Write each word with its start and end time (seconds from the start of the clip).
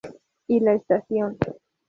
Y 0.47 0.61
la 0.61 0.73
Estación. 0.73 1.37